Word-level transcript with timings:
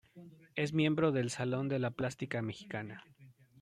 Es 0.55 0.73
miembro 0.73 1.11
del 1.11 1.29
Salón 1.29 1.69
de 1.69 1.77
la 1.77 1.91
Plástica 1.91 2.41
Mexicana. 2.41 3.05